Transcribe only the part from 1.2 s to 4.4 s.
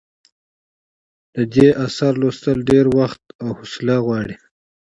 د دې اثر لوستل ډېر وخت او حوصله غواړي.